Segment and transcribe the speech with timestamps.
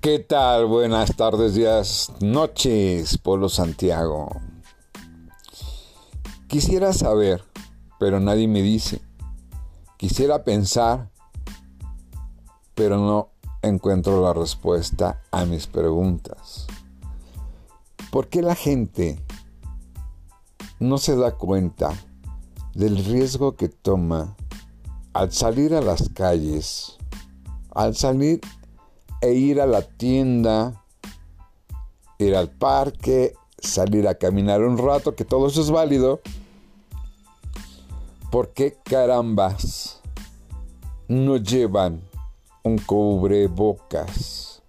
[0.00, 0.64] ¿Qué tal?
[0.64, 4.30] Buenas tardes, días, noches, Polo Santiago.
[6.48, 7.44] Quisiera saber,
[7.98, 9.02] pero nadie me dice.
[9.98, 11.10] Quisiera pensar,
[12.74, 13.28] pero no
[13.60, 16.66] encuentro la respuesta a mis preguntas.
[18.10, 19.22] ¿Por qué la gente
[20.78, 21.92] no se da cuenta
[22.72, 24.34] del riesgo que toma
[25.12, 26.96] al salir a las calles,
[27.74, 28.40] al salir
[29.20, 30.82] e ir a la tienda,
[32.18, 36.20] ir al parque, salir a caminar un rato, que todo eso es válido.
[38.30, 40.00] ¿Por qué carambas
[41.08, 42.00] no llevan
[42.62, 44.62] un cubrebocas?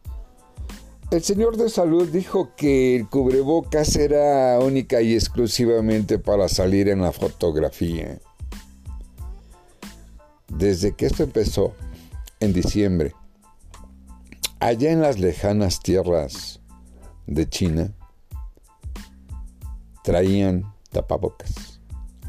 [1.12, 7.02] El señor de salud dijo que el cubrebocas era única y exclusivamente para salir en
[7.02, 8.18] la fotografía.
[10.48, 11.74] Desde que esto empezó
[12.40, 13.14] en diciembre,
[14.62, 16.62] Allá en las lejanas tierras
[17.26, 17.96] de China,
[20.04, 21.82] traían tapabocas.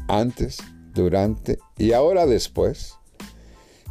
[0.07, 0.57] Antes,
[0.95, 2.95] durante y ahora después,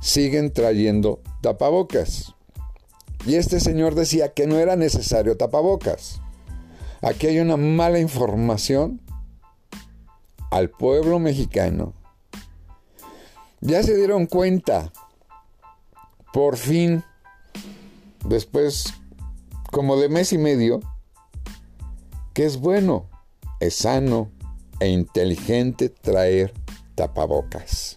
[0.00, 2.34] siguen trayendo tapabocas.
[3.24, 6.20] Y este señor decía que no era necesario tapabocas.
[7.00, 9.00] Aquí hay una mala información
[10.50, 11.94] al pueblo mexicano.
[13.60, 14.92] Ya se dieron cuenta,
[16.32, 17.04] por fin,
[18.24, 18.94] después
[19.70, 20.80] como de mes y medio,
[22.34, 23.08] que es bueno,
[23.60, 24.30] es sano
[24.80, 26.52] e inteligente traer
[26.94, 27.96] tapabocas.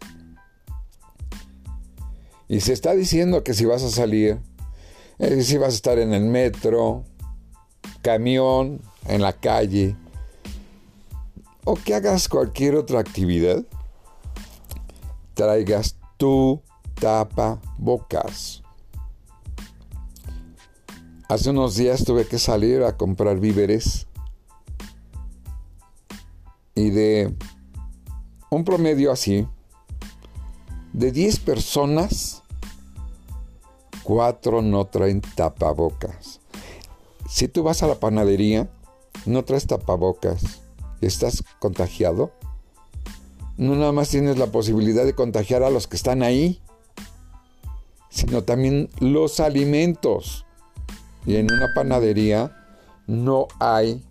[2.48, 4.40] Y se está diciendo que si vas a salir,
[5.20, 7.04] eh, si vas a estar en el metro,
[8.02, 9.96] camión, en la calle,
[11.64, 13.64] o que hagas cualquier otra actividad,
[15.34, 16.62] traigas tu
[16.94, 18.65] tapabocas.
[21.28, 24.06] Hace unos días tuve que salir a comprar víveres
[26.76, 27.36] y de
[28.52, 29.48] un promedio así,
[30.94, 32.44] de 10 personas,
[34.04, 36.42] 4 no traen tapabocas.
[37.28, 38.70] Si tú vas a la panadería,
[39.26, 40.62] no traes tapabocas
[41.02, 42.34] y estás contagiado,
[43.58, 46.62] no nada más tienes la posibilidad de contagiar a los que están ahí,
[48.10, 50.46] sino también los alimentos.
[51.26, 52.56] Y en una panadería
[53.08, 54.04] no hay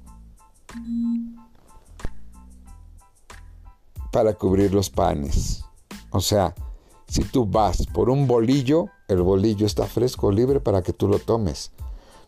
[4.10, 5.64] para cubrir los panes.
[6.10, 6.54] O sea,
[7.08, 11.18] si tú vas por un bolillo, el bolillo está fresco, libre para que tú lo
[11.18, 11.72] tomes.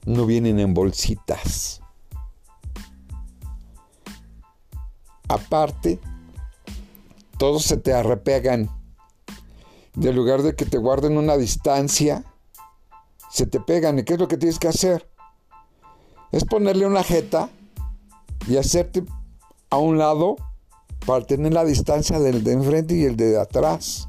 [0.05, 1.81] No vienen en bolsitas.
[5.29, 6.01] Aparte,
[7.39, 8.71] todos se te arrepegan.
[9.95, 12.25] De lugar de que te guarden una distancia,
[13.37, 13.99] se te pegan.
[13.99, 15.07] ¿Y qué es lo que tienes que hacer?
[16.33, 17.51] Es ponerle una jeta
[18.49, 19.05] y hacerte
[19.69, 20.37] a un lado
[21.05, 24.09] para tener la distancia del de enfrente y el de atrás.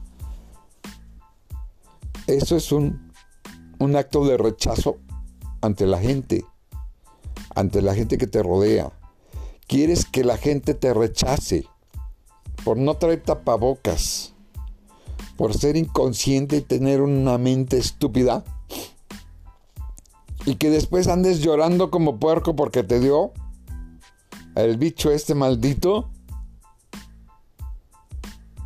[2.26, 3.12] Eso es un,
[3.80, 4.98] un acto de rechazo
[5.60, 6.46] ante la gente,
[7.54, 8.94] ante la gente que te rodea.
[9.68, 11.68] Quieres que la gente te rechace
[12.64, 14.34] por no traer tapabocas,
[15.36, 18.46] por ser inconsciente y tener una mente estúpida
[20.48, 23.34] y que después andes llorando como puerco porque te dio
[24.56, 26.10] el bicho este maldito.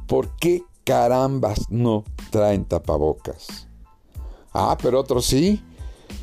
[0.05, 3.67] ¿Por qué carambas no traen tapabocas?
[4.53, 5.63] Ah, pero otros sí.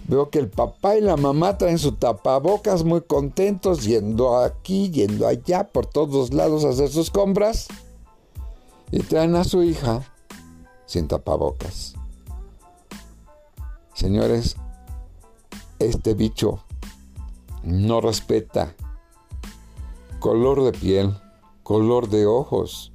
[0.06, 5.26] Veo que el papá y la mamá traen su tapabocas muy contentos, yendo aquí, yendo
[5.26, 7.66] allá, por todos lados a hacer sus compras.
[8.92, 10.04] Y traen a su hija
[10.86, 11.94] sin tapabocas.
[13.92, 14.54] Señores,
[15.78, 16.64] este bicho
[17.62, 18.74] no respeta
[20.18, 21.16] color de piel,
[21.62, 22.92] color de ojos,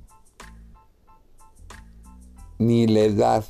[2.60, 3.46] ni la edad,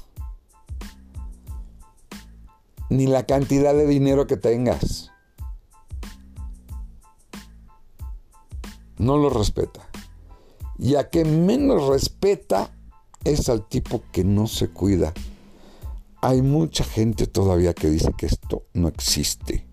[2.90, 5.12] ni la cantidad de dinero que tengas.
[8.98, 9.90] No lo respeta.
[10.78, 12.70] Y a que menos respeta
[13.24, 15.14] es al tipo que no se cuida
[16.24, 19.68] hay mucha gente todavía que dice que esto no existe.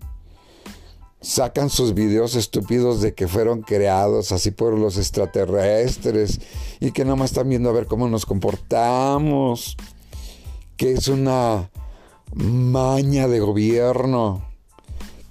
[1.21, 6.41] Sacan sus videos estúpidos de que fueron creados así por los extraterrestres
[6.81, 9.77] y que más están viendo a ver cómo nos comportamos.
[10.75, 11.71] Que es una
[12.33, 14.45] maña de gobierno.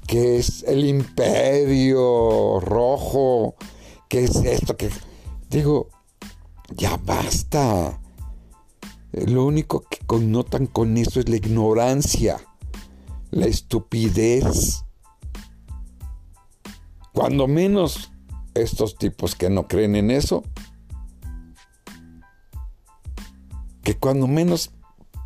[0.07, 3.57] Que es el imperio rojo.
[4.09, 4.89] Que es esto que...
[5.51, 5.91] Digo,
[6.71, 8.00] ya basta.
[9.13, 12.41] Lo único que connotan con eso es la ignorancia.
[13.31, 14.85] la estupidez.
[17.13, 18.11] Cuando menos
[18.55, 20.43] estos tipos que no creen en eso,
[23.83, 24.71] que cuando menos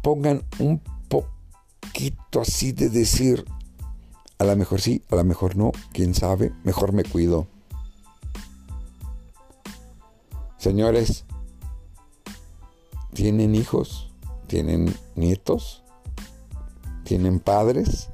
[0.02, 3.44] pongan un poquito así de decir,
[4.38, 7.46] a lo mejor sí, a lo mejor no, quién sabe, mejor me cuido.
[10.58, 11.24] Señores,
[13.24, 14.10] ¿tienen hijos?
[14.48, 15.82] ¿Tienen nietos?
[17.04, 18.10] ¿Tienen padres?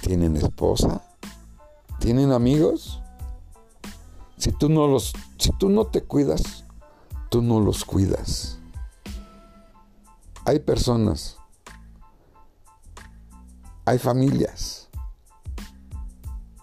[0.00, 1.02] ¿Tienen esposa?
[1.98, 3.02] ¿Tienen amigos?
[4.36, 6.62] Si tú no los si tú no te cuidas,
[7.30, 8.60] tú no los cuidas.
[10.44, 11.36] Hay personas
[13.86, 14.88] hay familias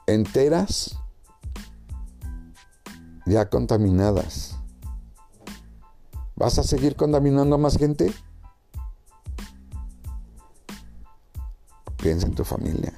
[0.08, 0.98] enteras
[3.26, 4.55] ya contaminadas.
[6.36, 8.12] ¿Vas a seguir contaminando a más gente?
[11.98, 12.94] Piensa en tu familia.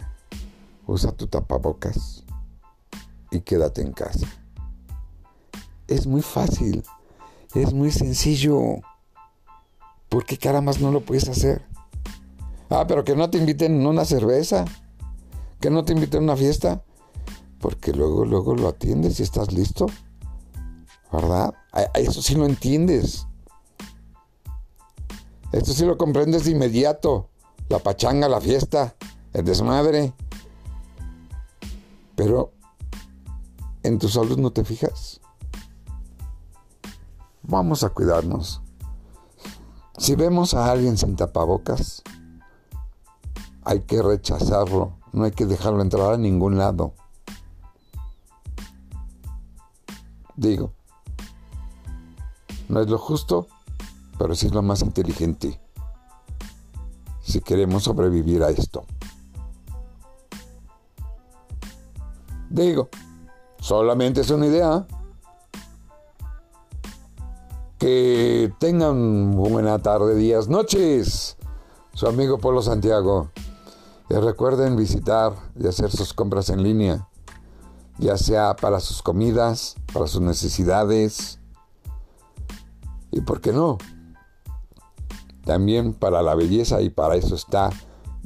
[0.87, 2.23] Usa tu tapabocas
[3.29, 4.27] y quédate en casa.
[5.87, 6.83] Es muy fácil.
[7.53, 8.59] Es muy sencillo.
[10.09, 11.63] ¿Por qué carambas no lo puedes hacer?
[12.69, 14.65] Ah, pero que no te inviten a una cerveza.
[15.61, 16.83] Que no te inviten a una fiesta.
[17.59, 19.85] Porque luego, luego lo atiendes y estás listo.
[21.11, 21.53] ¿Verdad?
[21.93, 23.27] Eso sí lo entiendes.
[25.51, 27.29] Esto sí lo comprendes de inmediato
[27.69, 28.95] la pachanga, la fiesta,
[29.33, 30.13] el desmadre.
[32.15, 32.53] Pero
[33.83, 35.21] en tu salud no te fijas.
[37.43, 38.61] Vamos a cuidarnos.
[39.97, 42.03] Si vemos a alguien sin tapabocas,
[43.63, 46.93] hay que rechazarlo, no hay que dejarlo entrar a ningún lado.
[50.35, 50.73] Digo,
[52.69, 53.47] no es lo justo,
[54.17, 55.59] pero sí es lo más inteligente
[57.27, 58.85] si queremos sobrevivir a esto.
[62.49, 62.87] Digo,
[63.59, 64.87] solamente es una idea.
[67.77, 71.35] Que tengan buena tarde, días, noches.
[71.93, 73.29] Su amigo Polo Santiago.
[74.09, 77.09] Y recuerden visitar y hacer sus compras en línea,
[77.97, 81.36] ya sea para sus comidas, para sus necesidades
[83.11, 83.77] y, ¿por qué no?
[85.47, 87.71] también para la belleza y para eso está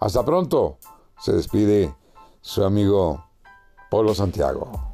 [0.00, 0.78] Hasta pronto,
[1.20, 1.94] se despide
[2.40, 3.22] su amigo
[3.90, 4.87] Polo Santiago.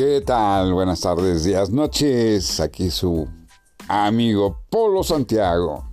[0.00, 0.72] ¿Qué tal?
[0.72, 2.58] Buenas tardes, días, noches.
[2.58, 3.28] Aquí su
[3.86, 5.84] amigo Polo Santiago.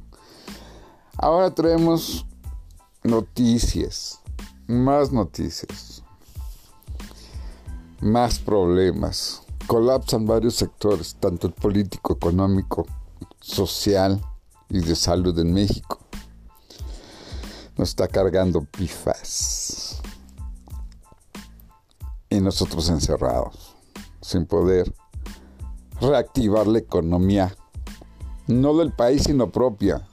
[1.18, 2.26] Ahora traemos
[3.04, 4.22] noticias,
[4.66, 6.02] más noticias,
[8.00, 9.42] más problemas.
[9.68, 12.88] Colapsan varios sectores, tanto el político, económico,
[13.42, 14.22] social
[14.70, 16.00] y de salud en México.
[17.76, 20.02] Nos está cargando pifas.
[22.30, 23.77] Y nosotros encerrados
[24.28, 24.94] sin poder
[26.02, 27.56] reactivar la economía,
[28.48, 30.06] no del país, sino propia.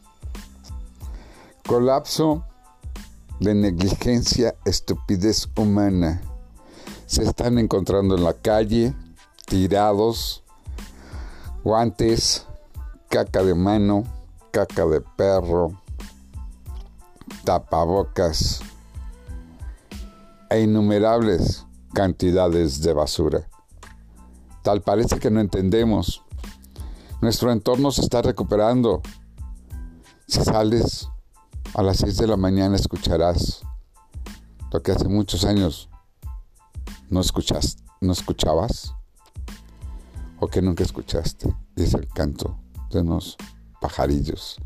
[1.66, 2.44] Colapso
[3.40, 6.22] de negligencia, estupidez humana.
[7.06, 8.94] Se están encontrando en la calle,
[9.46, 10.44] tirados,
[11.64, 12.46] guantes,
[13.08, 14.04] caca de mano,
[14.52, 15.72] caca de perro,
[17.44, 18.60] tapabocas
[20.50, 23.48] e innumerables cantidades de basura.
[24.64, 26.22] Tal parece que no entendemos.
[27.20, 29.02] Nuestro entorno se está recuperando.
[30.26, 31.06] Si sales
[31.74, 33.60] a las 6 de la mañana escucharás
[34.72, 35.90] lo que hace muchos años
[37.10, 38.94] no, escuchas, no escuchabas
[40.40, 41.54] o que nunca escuchaste.
[41.76, 42.58] Es el canto
[42.90, 43.36] de unos
[43.82, 44.56] pajarillos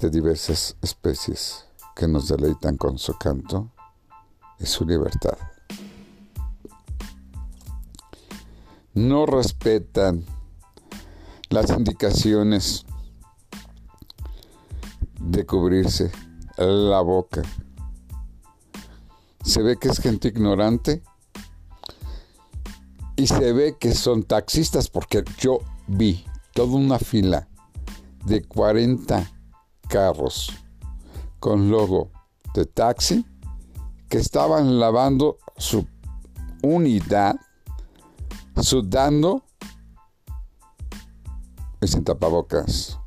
[0.00, 3.70] de diversas especies que nos deleitan con su canto
[4.58, 5.36] y su libertad.
[8.94, 10.24] No respetan
[11.50, 12.84] las indicaciones
[15.20, 16.10] de cubrirse
[16.56, 17.42] la boca.
[19.44, 21.02] Se ve que es gente ignorante
[23.16, 27.48] y se ve que son taxistas porque yo vi toda una fila
[28.24, 29.30] de 40
[29.88, 30.52] carros
[31.40, 32.10] con logo
[32.54, 33.26] de taxi
[34.08, 35.86] que estaban lavando su
[36.62, 37.36] unidad,
[38.60, 39.42] sudando
[41.80, 42.98] y sin tapabocas,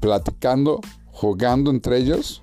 [0.00, 2.42] platicando, jugando entre ellos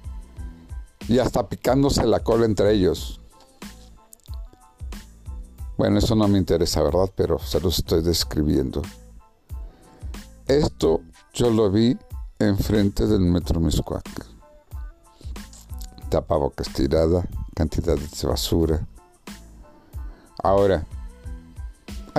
[1.08, 3.20] y hasta picándose la cola entre ellos.
[5.78, 7.10] Bueno, eso no me interesa, ¿verdad?
[7.16, 8.82] Pero se los estoy describiendo.
[10.46, 11.02] Esto
[11.34, 11.98] yo lo vi
[12.38, 14.04] enfrente del Metro Miscuac.
[16.10, 17.26] Tapabocas tirada,
[17.56, 18.88] cantidades de basura.
[20.44, 20.86] Ahora,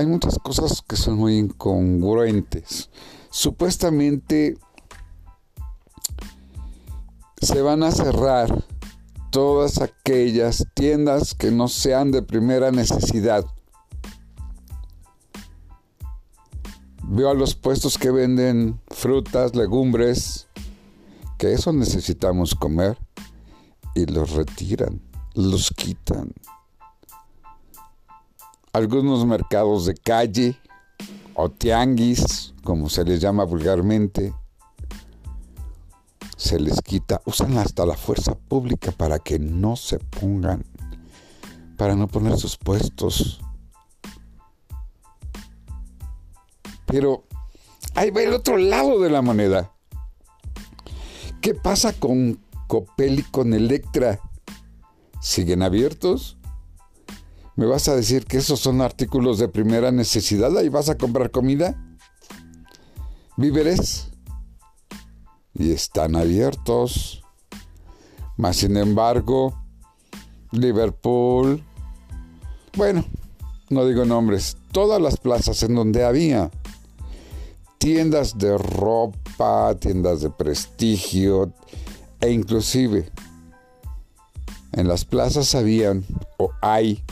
[0.00, 2.88] hay muchas cosas que son muy incongruentes.
[3.28, 4.56] Supuestamente
[7.38, 8.64] se van a cerrar
[9.30, 13.44] todas aquellas tiendas que no sean de primera necesidad.
[17.04, 20.48] Veo a los puestos que venden frutas, legumbres,
[21.36, 22.96] que eso necesitamos comer,
[23.94, 25.02] y los retiran,
[25.34, 26.32] los quitan.
[28.72, 30.56] Algunos mercados de calle
[31.34, 34.32] o tianguis, como se les llama vulgarmente,
[36.36, 40.64] se les quita, usan hasta la fuerza pública para que no se pongan,
[41.76, 43.40] para no poner sus puestos.
[46.86, 47.24] Pero
[47.94, 49.72] ahí va el otro lado de la moneda.
[51.40, 54.20] ¿Qué pasa con Copel y con Electra?
[55.20, 56.38] ¿Siguen abiertos?
[57.60, 60.56] ¿Me vas a decir que esos son artículos de primera necesidad?
[60.56, 61.76] ¿Ahí vas a comprar comida?
[63.36, 64.08] ¿Víveres?
[65.52, 67.22] y están abiertos.
[68.38, 69.62] Más sin embargo,
[70.52, 71.62] Liverpool,
[72.78, 73.04] bueno,
[73.68, 76.50] no digo nombres, todas las plazas en donde había
[77.76, 81.52] tiendas de ropa, tiendas de prestigio
[82.22, 83.10] e inclusive
[84.72, 86.06] en las plazas habían
[86.38, 87.04] o hay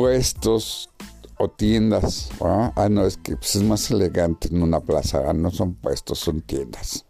[0.00, 0.88] puestos
[1.36, 2.30] o tiendas.
[2.40, 5.24] Ah, no, es que pues, es más elegante en una plaza.
[5.28, 7.04] Ah, no son puestos, son tiendas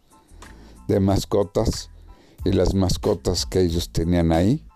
[0.89, 1.89] de mascotas.
[2.45, 4.67] Y las mascotas que ellos tenían ahí,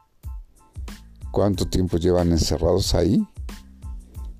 [1.32, 3.26] ¿cuánto tiempo llevan encerrados ahí?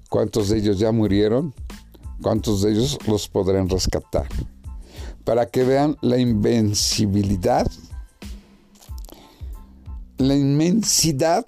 [0.09, 1.53] ¿Cuántos de ellos ya murieron?
[2.23, 4.29] ¿Cuántos de ellos los podrán rescatar?
[5.25, 7.69] Para que vean la invencibilidad,
[10.19, 11.45] la inmensidad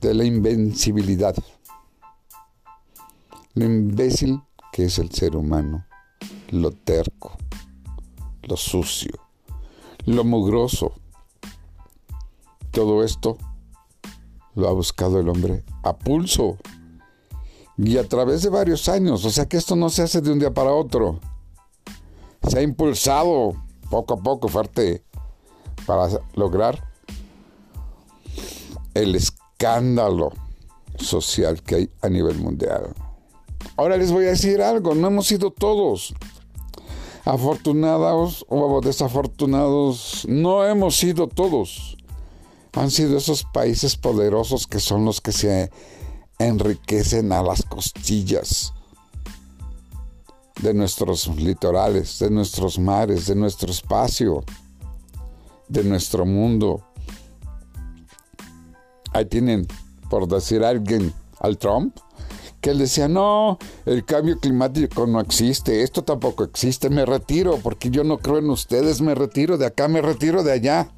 [0.00, 1.34] de la invencibilidad
[3.54, 4.42] lo imbécil
[4.72, 5.84] que es el ser humano,
[6.50, 7.36] lo terco,
[8.42, 9.18] lo sucio,
[10.06, 10.92] lo mugroso.
[12.70, 13.36] Todo esto
[14.54, 16.56] lo ha buscado el hombre a pulso
[17.76, 19.24] y a través de varios años.
[19.24, 21.18] O sea que esto no se hace de un día para otro.
[22.48, 23.54] Se ha impulsado
[23.90, 25.02] poco a poco, fuerte,
[25.86, 26.88] para lograr
[28.94, 29.39] el escándalo
[30.98, 32.94] social que hay a nivel mundial.
[33.76, 36.14] Ahora les voy a decir algo, no hemos sido todos.
[37.24, 41.96] Afortunados o desafortunados, no hemos sido todos.
[42.72, 45.70] Han sido esos países poderosos que son los que se
[46.38, 48.72] enriquecen a las costillas
[50.62, 54.44] de nuestros litorales, de nuestros mares, de nuestro espacio,
[55.68, 56.82] de nuestro mundo.
[59.12, 59.66] Ahí tienen,
[60.08, 61.96] por decir alguien, al Trump,
[62.60, 67.90] que él decía, no, el cambio climático no existe, esto tampoco existe, me retiro porque
[67.90, 70.92] yo no creo en ustedes, me retiro de acá, me retiro de allá.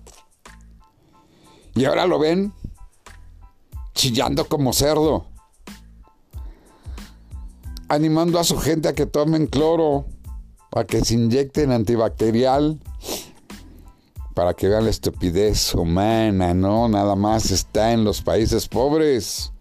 [1.75, 2.53] Y ahora lo ven
[3.95, 5.27] chillando como cerdo,
[7.89, 10.07] animando a su gente a que tomen cloro,
[10.75, 12.81] a que se inyecten antibacterial,
[14.35, 16.89] para que vean la estupidez humana, ¿no?
[16.89, 19.53] Nada más está en los países pobres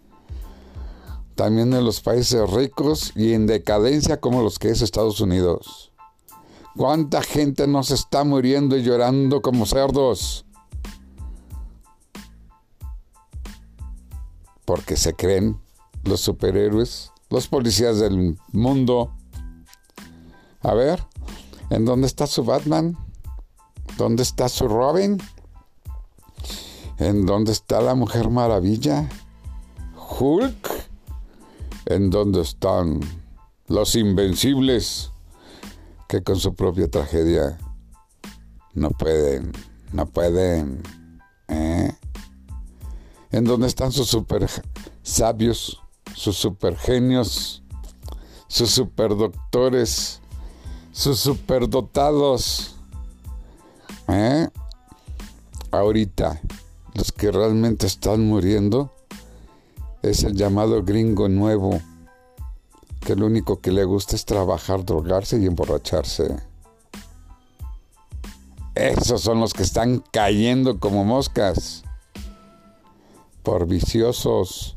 [1.42, 5.92] también en los países ricos y en decadencia como los que es Estados Unidos.
[6.78, 10.46] ¿Cuánta gente nos está muriendo y llorando como cerdos?
[14.66, 15.60] Porque se creen
[16.04, 19.12] los superhéroes, los policías del mundo.
[20.62, 21.04] A ver,
[21.72, 22.96] ¿en dónde está su Batman?
[24.02, 25.22] ¿Dónde está su Robin?
[26.98, 29.08] ¿En dónde está la Mujer Maravilla?
[30.20, 30.90] ¿Hulk?
[31.86, 33.00] en dónde están
[33.68, 35.12] los invencibles
[36.10, 37.60] que con su propia tragedia
[38.74, 39.52] no pueden,
[39.94, 40.82] no pueden.
[41.48, 41.92] ¿eh?
[43.30, 44.50] ¿En dónde están sus super
[45.04, 45.80] sabios,
[46.16, 47.62] sus super genios,
[48.48, 50.22] sus super doctores,
[50.92, 52.78] sus super dotados?
[54.12, 54.50] ¿Eh?
[55.72, 56.40] ahorita
[56.94, 58.92] los que realmente están muriendo
[60.02, 61.80] es el llamado gringo nuevo,
[63.02, 66.38] que lo único que le gusta es trabajar, drogarse y emborracharse.
[68.76, 71.84] Esos son los que están cayendo como moscas
[73.44, 74.74] por viciosos.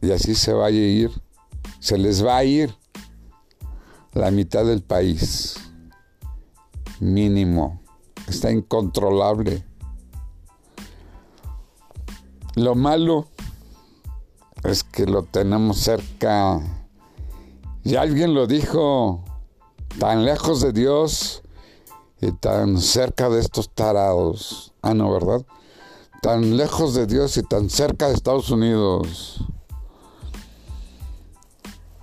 [0.00, 1.10] Y así se va a ir,
[1.80, 2.74] se les va a ir
[4.12, 5.56] la mitad del país,
[7.00, 7.80] mínimo.
[8.26, 9.64] Está incontrolable.
[12.54, 13.28] Lo malo
[14.64, 16.60] es que lo tenemos cerca.
[17.84, 19.24] Y alguien lo dijo,
[19.98, 21.42] tan lejos de Dios
[22.20, 24.72] y tan cerca de estos tarados.
[24.82, 25.44] Ah, no, ¿verdad?
[26.20, 29.44] Tan lejos de Dios y tan cerca de Estados Unidos.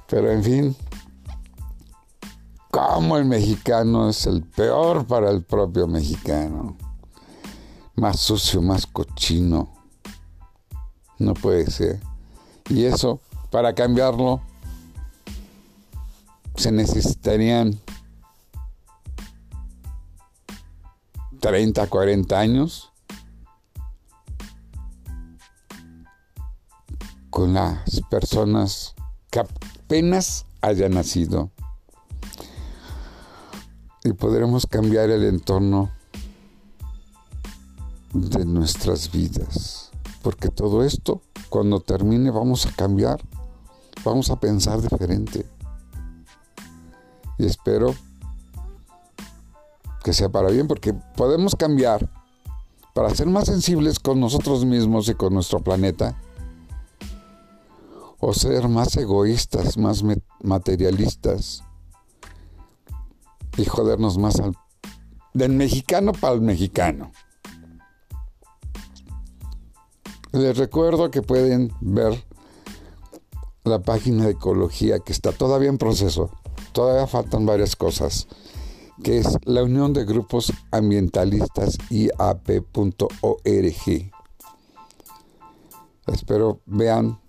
[0.08, 0.76] Pero en fin,
[2.76, 6.76] como el mexicano es el peor para el propio mexicano.
[7.96, 9.74] Más sucio, más cochino.
[11.18, 12.02] No puede ser.
[12.70, 14.42] Y eso, para cambiarlo,
[16.58, 17.80] se necesitarían
[21.40, 22.92] 30, 40 años
[27.30, 28.96] con las personas
[29.32, 31.55] que apenas hayan nacido.
[34.06, 35.92] Y podremos cambiar el entorno
[38.14, 39.90] de nuestras vidas.
[40.22, 43.20] Porque todo esto, cuando termine, vamos a cambiar.
[44.06, 45.46] Vamos a pensar diferente.
[47.40, 47.96] Y espero
[50.04, 52.08] que sea para bien, porque podemos cambiar
[52.94, 56.16] para ser más sensibles con nosotros mismos y con nuestro planeta,
[58.20, 60.04] o ser más egoístas, más
[60.42, 61.65] materialistas,
[63.58, 64.54] y jodernos más al,
[65.34, 67.12] del mexicano para el mexicano.
[70.32, 72.26] Les recuerdo que pueden ver
[73.64, 76.30] la página de ecología que está todavía en proceso.
[76.74, 78.28] Todavía faltan varias cosas
[79.04, 83.02] que es la Unión de Grupos Ambientalistas IAP.org.
[86.08, 87.20] Espero vean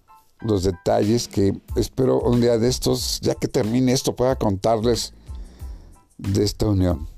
[0.40, 5.14] los detalles que espero un día de estos, ya que termine esto, pueda contarles
[6.18, 7.08] de esta unión,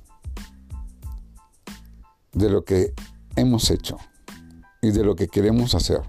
[2.33, 2.95] de lo que
[3.37, 3.97] hemos hecho
[4.83, 6.03] y de lo que queremos hacer.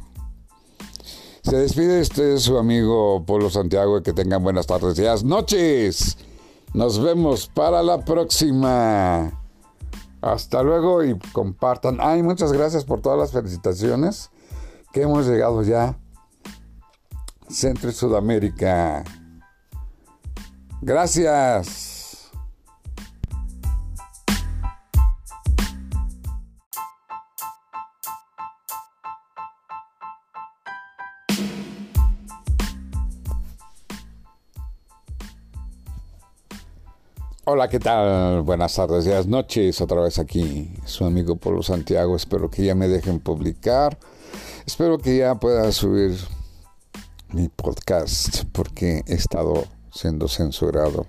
[1.44, 6.18] Se despide usted su amigo Polo Santiago y que tengan buenas tardes y noches.
[6.74, 9.32] Nos vemos para la próxima.
[10.22, 11.98] Hasta luego y compartan.
[12.02, 14.30] Ay, muchas gracias por todas las felicitaciones
[14.92, 15.98] que hemos llegado ya.
[17.50, 19.04] Centro y Sudamérica.
[20.82, 21.99] Gracias.
[37.52, 38.44] Hola, ¿qué tal?
[38.44, 39.82] Buenas tardes, días, noches.
[39.82, 42.16] Otra vez aquí su amigo Polo Santiago.
[42.16, 43.98] Espero que ya me dejen publicar.
[44.68, 46.16] Espero que ya pueda subir
[47.30, 51.08] mi podcast porque he estado siendo censurado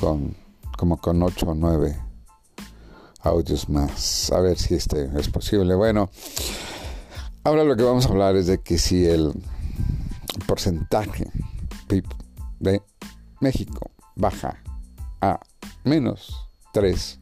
[0.00, 0.34] con
[0.76, 1.96] como con 8 o 9
[3.20, 4.32] audios más.
[4.32, 5.76] A ver si este es posible.
[5.76, 6.10] Bueno,
[7.44, 9.32] ahora lo que vamos a hablar es de que si el
[10.48, 11.30] porcentaje
[12.58, 12.82] de
[13.38, 14.60] México baja
[15.20, 15.40] a
[15.84, 17.18] menos 3,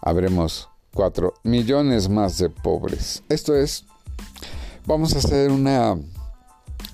[0.00, 3.22] habremos 4 millones más de pobres.
[3.28, 3.84] Esto es,
[4.86, 5.96] vamos a hacer una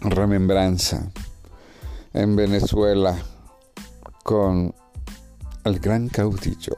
[0.01, 1.11] remembranza
[2.13, 3.17] en Venezuela
[4.25, 4.75] con
[5.65, 6.77] el gran caudillo,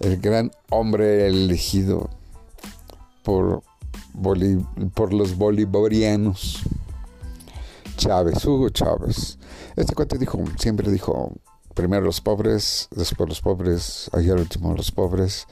[0.00, 2.10] el gran hombre elegido
[3.22, 3.62] por,
[4.94, 6.62] por los bolivarianos,
[8.04, 9.38] Chávez, Hugo Chávez.
[9.76, 11.32] Este cuate dijo, siempre dijo,
[11.72, 15.46] primero los pobres, después los pobres, ayer último los pobres,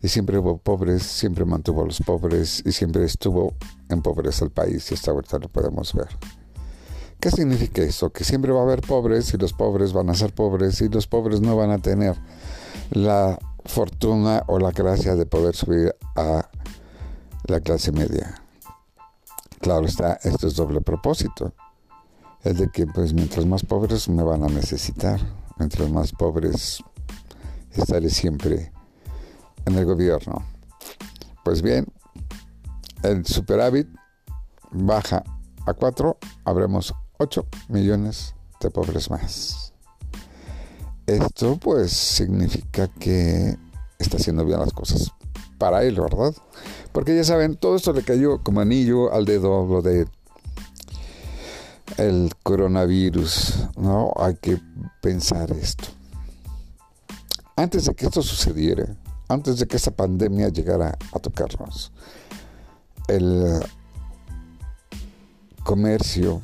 [0.00, 3.54] y siempre hubo pobres, siempre mantuvo a los pobres, y siempre estuvo
[3.88, 6.06] en pobreza el país, y hasta ahorita lo podemos ver.
[7.18, 8.10] ¿Qué significa eso?
[8.10, 11.08] Que siempre va a haber pobres, y los pobres van a ser pobres, y los
[11.08, 12.14] pobres no van a tener
[12.92, 16.48] la fortuna o la gracia de poder subir a
[17.48, 18.40] la clase media.
[19.58, 21.52] Claro está, esto es doble propósito
[22.46, 25.20] es de que pues mientras más pobres me van a necesitar,
[25.58, 26.82] mientras más pobres
[27.72, 28.72] estaré siempre
[29.64, 30.44] en el gobierno.
[31.44, 31.86] Pues bien,
[33.02, 33.88] el superávit
[34.70, 35.24] baja
[35.66, 39.72] a 4, habremos 8 millones de pobres más.
[41.06, 43.56] Esto pues significa que
[43.98, 45.10] está haciendo bien las cosas
[45.58, 46.32] para él, ¿verdad?
[46.92, 50.06] Porque ya saben, todo esto le cayó como anillo al dedo lo de
[51.96, 54.12] el coronavirus, ¿no?
[54.16, 54.60] Hay que
[55.00, 55.84] pensar esto.
[57.56, 58.96] Antes de que esto sucediera,
[59.28, 61.92] antes de que esta pandemia llegara a tocarnos,
[63.08, 63.60] el
[65.64, 66.42] comercio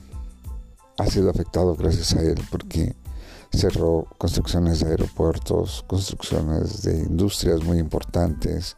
[0.98, 2.94] ha sido afectado gracias a él porque
[3.52, 8.76] cerró construcciones de aeropuertos, construcciones de industrias muy importantes,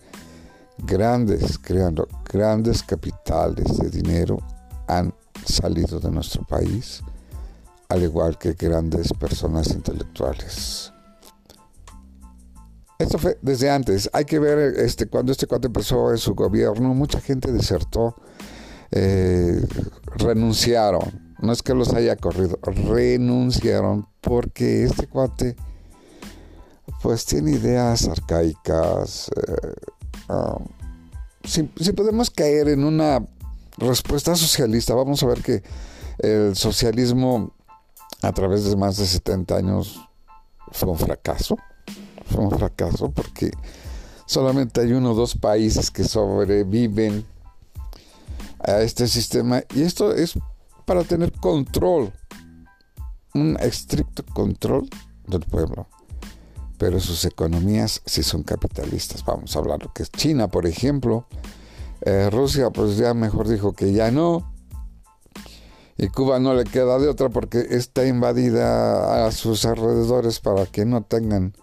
[0.78, 4.38] grandes, creando grandes capitales de dinero
[4.88, 5.14] han
[5.46, 7.02] salido de nuestro país,
[7.88, 10.92] al igual que grandes personas intelectuales.
[12.98, 14.08] Esto fue desde antes.
[14.12, 18.14] Hay que ver este, cuando este cuate empezó en su gobierno, mucha gente desertó,
[18.90, 19.60] eh,
[20.16, 21.34] renunciaron.
[21.40, 25.56] No es que los haya corrido, renunciaron porque este cuate
[27.02, 29.28] pues tiene ideas arcaicas.
[29.36, 29.74] Eh,
[31.42, 33.26] si, si podemos caer en una
[33.78, 35.62] respuesta socialista, vamos a ver que
[36.18, 37.52] el socialismo
[38.22, 40.00] a través de más de 70 años
[40.70, 41.58] fue un fracaso
[42.26, 43.50] fue un fracaso porque
[44.26, 47.24] solamente hay uno o dos países que sobreviven
[48.60, 50.34] a este sistema y esto es
[50.86, 52.12] para tener control,
[53.34, 54.88] un estricto control
[55.26, 55.86] del pueblo.
[56.76, 59.24] Pero sus economías sí son capitalistas.
[59.24, 61.26] Vamos a hablar lo que es China, por ejemplo.
[62.06, 64.52] Eh, Rusia, pues ya mejor dijo que ya no.
[65.96, 70.84] Y Cuba no le queda de otra porque está invadida a sus alrededores para que
[70.84, 71.54] no tengan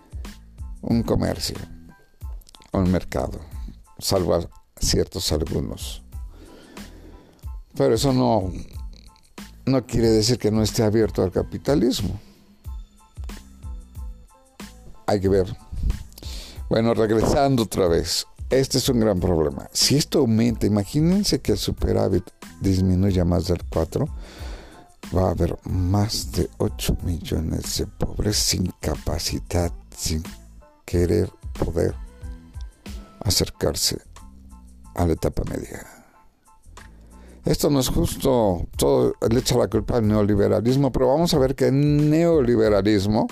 [0.82, 1.58] un comercio,
[2.72, 3.40] un mercado,
[4.00, 4.50] salvo a
[4.80, 6.02] ciertos algunos.
[7.76, 8.52] Pero eso no,
[9.66, 12.20] no quiere decir que no esté abierto al capitalismo.
[15.06, 15.56] Hay que ver.
[16.70, 18.26] Bueno, regresando otra vez.
[18.52, 19.70] Este es un gran problema.
[19.72, 24.06] Si esto aumenta, imagínense que el superávit disminuya más del 4,
[25.16, 30.22] va a haber más de 8 millones de pobres sin capacidad, sin
[30.84, 31.96] querer poder
[33.22, 34.02] acercarse
[34.96, 35.88] a la etapa media.
[37.46, 41.56] Esto no es justo, todo le echa la culpa al neoliberalismo, pero vamos a ver
[41.56, 43.28] que el neoliberalismo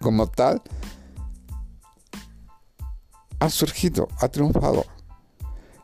[0.00, 0.60] como tal
[3.44, 4.84] ha surgido, ha triunfado.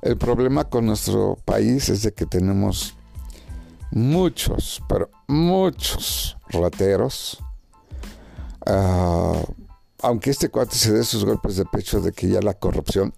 [0.00, 2.96] El problema con nuestro país es de que tenemos
[3.90, 7.38] muchos, pero muchos rateros,
[8.66, 9.44] uh,
[10.02, 13.12] aunque este cuate se dé sus golpes de pecho de que ya la corrupción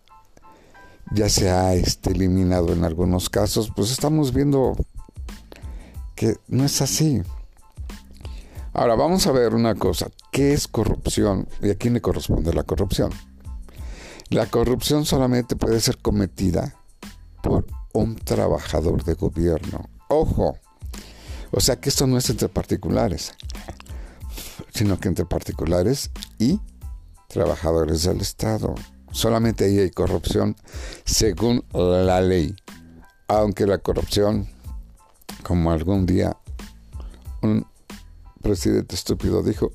[1.12, 4.74] ya se ha este, eliminado en algunos casos, pues estamos viendo
[6.16, 7.22] que no es así.
[8.72, 12.64] Ahora vamos a ver una cosa, ¿qué es corrupción y a quién le corresponde la
[12.64, 13.12] corrupción?
[14.32, 16.74] La corrupción solamente puede ser cometida
[17.42, 19.90] por un trabajador de gobierno.
[20.08, 20.56] Ojo,
[21.50, 23.34] o sea que esto no es entre particulares,
[24.72, 26.58] sino que entre particulares y
[27.28, 28.74] trabajadores del Estado.
[29.10, 30.56] Solamente ahí hay corrupción
[31.04, 32.56] según la ley.
[33.28, 34.48] Aunque la corrupción,
[35.42, 36.38] como algún día
[37.42, 37.66] un
[38.40, 39.72] presidente estúpido dijo,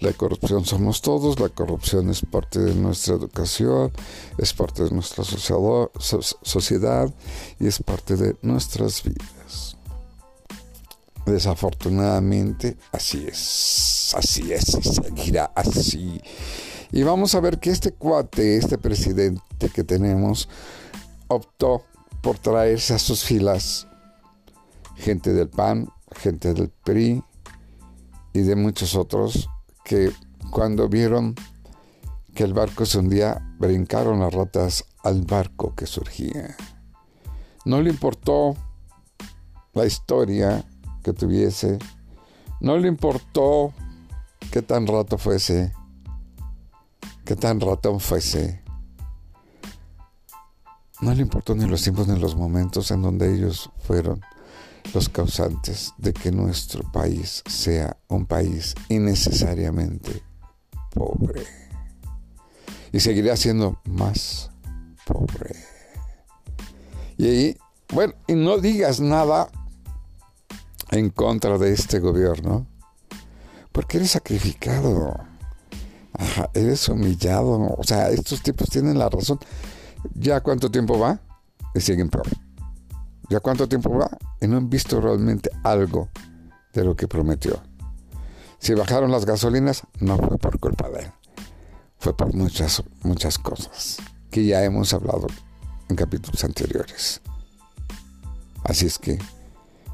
[0.00, 3.90] la corrupción somos todos, la corrupción es parte de nuestra educación,
[4.38, 7.12] es parte de nuestra sociedad
[7.58, 9.76] y es parte de nuestras vidas.
[11.26, 16.20] Desafortunadamente, así es, así es y seguirá así.
[16.92, 20.48] Y vamos a ver que este cuate, este presidente que tenemos,
[21.26, 21.84] optó
[22.22, 23.88] por traerse a sus filas
[24.96, 27.22] gente del PAN, gente del PRI
[28.32, 29.48] y de muchos otros
[29.88, 30.12] que
[30.50, 31.34] cuando vieron
[32.34, 36.56] que el barco se hundía, brincaron las ratas al barco que surgía.
[37.64, 38.54] No le importó
[39.72, 40.64] la historia
[41.02, 41.78] que tuviese,
[42.60, 43.72] no le importó
[44.52, 45.72] qué tan rato fuese,
[47.24, 48.62] qué tan ratón fuese.
[51.00, 54.20] No le importó ni los tiempos ni los momentos en donde ellos fueron
[54.94, 60.22] los causantes de que nuestro país sea un país innecesariamente
[60.94, 61.44] pobre.
[62.92, 64.50] Y seguirá siendo más
[65.06, 65.54] pobre.
[67.16, 67.58] Y ahí,
[67.92, 69.48] bueno, y no digas nada
[70.90, 72.66] en contra de este gobierno,
[73.72, 75.28] porque eres sacrificado
[76.54, 77.74] eres humillado.
[77.76, 79.38] O sea, estos tipos tienen la razón.
[80.14, 81.20] ¿Ya cuánto tiempo va?
[81.74, 82.26] Y siguen peor.
[83.28, 84.10] ¿Ya cuánto tiempo va?
[84.40, 86.08] Y no han visto realmente algo
[86.72, 87.60] de lo que prometió.
[88.58, 91.12] Si bajaron las gasolinas, no fue por culpa de él.
[91.98, 93.98] fue por muchas, muchas cosas
[94.30, 95.26] que ya hemos hablado
[95.88, 97.20] en capítulos anteriores.
[98.64, 99.18] Así es que,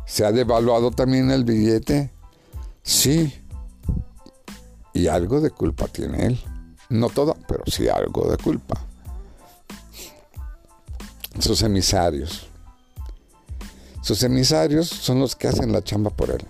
[0.06, 2.12] ¿se ha devaluado también el billete?
[2.82, 3.42] Sí.
[4.92, 6.44] Y algo de culpa tiene él.
[6.88, 8.80] No toda, pero sí algo de culpa.
[11.38, 12.48] Sus emisarios.
[14.04, 16.44] Sus emisarios son los que hacen la chamba por él,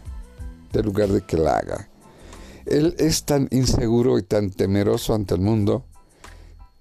[0.72, 1.88] en lugar de que la haga.
[2.66, 5.84] Él es tan inseguro y tan temeroso ante el mundo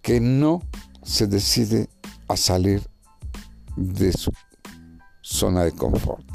[0.01, 0.63] que no
[1.03, 1.89] se decide
[2.27, 2.81] a salir
[3.77, 4.31] de su
[5.21, 6.25] zona de confort,